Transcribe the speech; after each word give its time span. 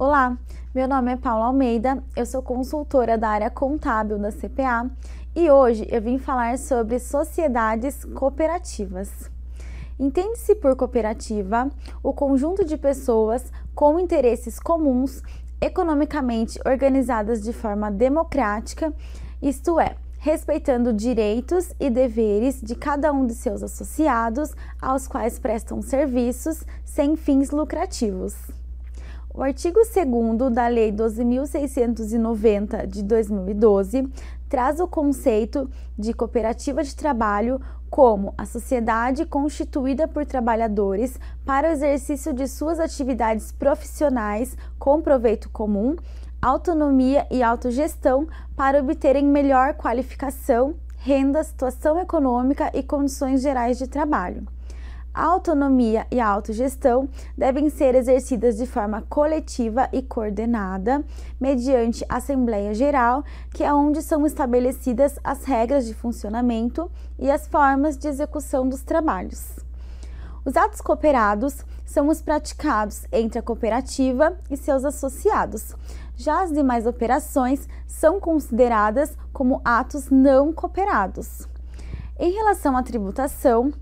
Olá, 0.00 0.34
meu 0.74 0.88
nome 0.88 1.12
é 1.12 1.16
Paula 1.18 1.44
Almeida, 1.44 2.02
eu 2.16 2.24
sou 2.24 2.40
consultora 2.40 3.18
da 3.18 3.28
área 3.28 3.50
contábil 3.50 4.18
da 4.18 4.32
CPA 4.32 4.90
e 5.36 5.50
hoje 5.50 5.86
eu 5.90 6.00
vim 6.00 6.16
falar 6.16 6.56
sobre 6.56 6.98
sociedades 6.98 8.02
cooperativas. 8.06 9.30
Entende-se 9.98 10.54
por 10.54 10.74
cooperativa 10.74 11.70
o 12.02 12.14
conjunto 12.14 12.64
de 12.64 12.78
pessoas 12.78 13.52
com 13.74 13.98
interesses 13.98 14.58
comuns, 14.58 15.22
economicamente 15.60 16.58
organizadas 16.64 17.42
de 17.42 17.52
forma 17.52 17.90
democrática, 17.90 18.94
isto 19.42 19.78
é, 19.78 19.96
respeitando 20.18 20.94
direitos 20.94 21.74
e 21.78 21.90
deveres 21.90 22.58
de 22.58 22.74
cada 22.74 23.12
um 23.12 23.26
de 23.26 23.34
seus 23.34 23.62
associados, 23.62 24.54
aos 24.80 25.06
quais 25.06 25.38
prestam 25.38 25.82
serviços 25.82 26.64
sem 26.86 27.16
fins 27.16 27.50
lucrativos. 27.50 28.59
O 29.32 29.44
artigo 29.44 29.78
2 29.78 30.52
da 30.52 30.66
Lei 30.66 30.90
12.690 30.90 32.84
de 32.84 33.00
2012 33.04 34.08
traz 34.48 34.80
o 34.80 34.88
conceito 34.88 35.70
de 35.96 36.12
cooperativa 36.12 36.82
de 36.82 36.96
trabalho 36.96 37.60
como 37.88 38.34
a 38.36 38.44
sociedade 38.44 39.24
constituída 39.24 40.08
por 40.08 40.26
trabalhadores 40.26 41.16
para 41.46 41.68
o 41.68 41.70
exercício 41.70 42.34
de 42.34 42.48
suas 42.48 42.80
atividades 42.80 43.52
profissionais 43.52 44.56
com 44.80 45.00
proveito 45.00 45.48
comum, 45.50 45.94
autonomia 46.42 47.24
e 47.30 47.40
autogestão 47.40 48.26
para 48.56 48.80
obterem 48.80 49.24
melhor 49.24 49.74
qualificação, 49.74 50.74
renda, 50.96 51.44
situação 51.44 52.00
econômica 52.00 52.68
e 52.74 52.82
condições 52.82 53.42
gerais 53.42 53.78
de 53.78 53.86
trabalho. 53.86 54.44
A 55.12 55.24
autonomia 55.24 56.06
e 56.08 56.20
a 56.20 56.28
autogestão 56.28 57.08
devem 57.36 57.68
ser 57.68 57.96
exercidas 57.96 58.56
de 58.56 58.64
forma 58.64 59.02
coletiva 59.08 59.88
e 59.92 60.02
coordenada, 60.02 61.04
mediante 61.40 62.04
Assembleia 62.08 62.72
Geral, 62.72 63.24
que 63.52 63.64
é 63.64 63.74
onde 63.74 64.02
são 64.02 64.24
estabelecidas 64.24 65.18
as 65.24 65.44
regras 65.44 65.84
de 65.84 65.94
funcionamento 65.94 66.88
e 67.18 67.28
as 67.28 67.48
formas 67.48 67.98
de 67.98 68.06
execução 68.06 68.68
dos 68.68 68.82
trabalhos. 68.82 69.58
Os 70.44 70.56
atos 70.56 70.80
cooperados 70.80 71.64
são 71.84 72.08
os 72.08 72.22
praticados 72.22 73.04
entre 73.10 73.40
a 73.40 73.42
cooperativa 73.42 74.38
e 74.48 74.56
seus 74.56 74.84
associados. 74.84 75.74
Já 76.16 76.42
as 76.42 76.52
demais 76.52 76.86
operações 76.86 77.68
são 77.84 78.20
consideradas 78.20 79.18
como 79.32 79.60
atos 79.64 80.08
não 80.08 80.52
cooperados. 80.52 81.48
Em 82.18 82.32
relação 82.32 82.76
à 82.76 82.82
tributação, 82.82 83.72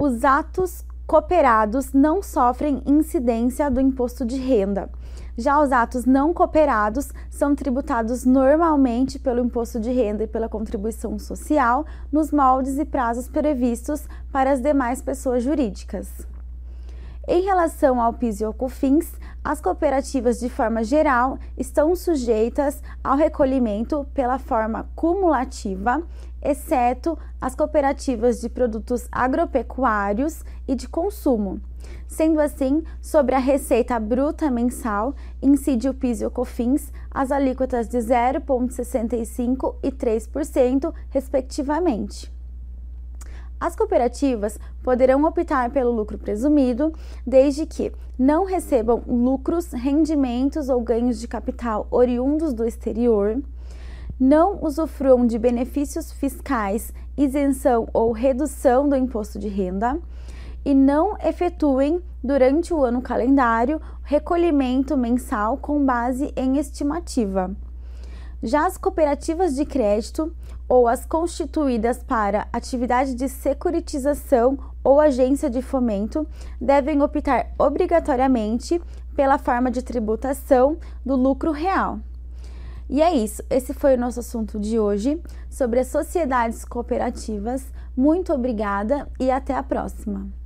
os 0.00 0.24
atos 0.24 0.82
cooperados 1.06 1.92
não 1.92 2.22
sofrem 2.22 2.82
incidência 2.86 3.70
do 3.70 3.78
imposto 3.78 4.24
de 4.24 4.36
renda. 4.38 4.88
Já 5.36 5.60
os 5.60 5.70
atos 5.72 6.06
não 6.06 6.32
cooperados 6.32 7.12
são 7.28 7.54
tributados 7.54 8.24
normalmente 8.24 9.18
pelo 9.18 9.44
imposto 9.44 9.78
de 9.78 9.90
renda 9.90 10.24
e 10.24 10.26
pela 10.26 10.48
contribuição 10.48 11.18
social 11.18 11.84
nos 12.10 12.32
moldes 12.32 12.78
e 12.78 12.84
prazos 12.86 13.28
previstos 13.28 14.08
para 14.32 14.52
as 14.52 14.62
demais 14.62 15.02
pessoas 15.02 15.42
jurídicas. 15.42 16.08
Em 17.28 17.42
relação 17.42 18.00
ao 18.00 18.14
PIS 18.14 18.40
e 18.40 18.44
ao 18.44 18.54
COFINS, 18.54 19.12
as 19.42 19.60
cooperativas 19.60 20.40
de 20.40 20.48
forma 20.48 20.84
geral 20.84 21.38
estão 21.56 21.96
sujeitas 21.96 22.82
ao 23.02 23.16
recolhimento 23.16 24.06
pela 24.14 24.38
forma 24.38 24.88
cumulativa 24.94 26.02
exceto 26.42 27.18
as 27.40 27.54
cooperativas 27.54 28.40
de 28.40 28.48
produtos 28.48 29.06
agropecuários 29.12 30.42
e 30.66 30.74
de 30.74 30.88
consumo. 30.88 31.60
Sendo 32.06 32.40
assim, 32.40 32.82
sobre 33.00 33.34
a 33.34 33.38
receita 33.38 33.98
bruta 33.98 34.50
mensal, 34.50 35.14
incide 35.40 35.88
o 35.88 35.94
PIS 35.94 36.20
e 36.20 36.26
o 36.26 36.30
COFINS, 36.30 36.92
as 37.10 37.32
alíquotas 37.32 37.88
de 37.88 37.98
0,65% 37.98 39.76
e 39.82 39.90
3%, 39.90 40.92
respectivamente. 41.10 42.39
As 43.60 43.76
cooperativas 43.76 44.58
poderão 44.82 45.22
optar 45.24 45.70
pelo 45.70 45.92
lucro 45.92 46.16
presumido, 46.16 46.92
desde 47.26 47.66
que 47.66 47.92
não 48.18 48.46
recebam 48.46 49.02
lucros, 49.06 49.70
rendimentos 49.72 50.70
ou 50.70 50.80
ganhos 50.80 51.20
de 51.20 51.28
capital 51.28 51.86
oriundos 51.90 52.54
do 52.54 52.64
exterior 52.64 53.40
não 54.20 54.62
usufruam 54.62 55.26
de 55.26 55.38
benefícios 55.38 56.12
fiscais, 56.12 56.92
isenção 57.16 57.88
ou 57.94 58.12
redução 58.12 58.86
do 58.86 58.94
imposto 58.94 59.38
de 59.38 59.48
renda 59.48 59.98
e 60.62 60.74
não 60.74 61.16
efetuem 61.24 62.02
durante 62.22 62.74
o 62.74 62.84
ano 62.84 63.00
calendário 63.00 63.80
recolhimento 64.02 64.94
mensal 64.94 65.56
com 65.56 65.82
base 65.82 66.30
em 66.36 66.58
estimativa. 66.58 67.50
Já 68.42 68.66
as 68.66 68.78
cooperativas 68.78 69.54
de 69.54 69.64
crédito 69.64 70.34
ou 70.68 70.88
as 70.88 71.04
constituídas 71.04 72.02
para 72.02 72.48
atividade 72.52 73.14
de 73.14 73.28
securitização 73.28 74.58
ou 74.82 74.98
agência 75.00 75.50
de 75.50 75.60
fomento 75.60 76.26
devem 76.60 77.02
optar 77.02 77.52
obrigatoriamente 77.58 78.80
pela 79.14 79.36
forma 79.36 79.70
de 79.70 79.82
tributação 79.82 80.78
do 81.04 81.16
lucro 81.16 81.50
real. 81.50 81.98
E 82.88 83.02
é 83.02 83.14
isso, 83.14 83.42
esse 83.50 83.74
foi 83.74 83.94
o 83.94 83.98
nosso 83.98 84.20
assunto 84.20 84.58
de 84.58 84.78
hoje 84.78 85.22
sobre 85.48 85.80
as 85.80 85.88
sociedades 85.88 86.64
cooperativas. 86.64 87.64
Muito 87.96 88.32
obrigada 88.32 89.06
e 89.20 89.30
até 89.30 89.54
a 89.54 89.62
próxima! 89.62 90.39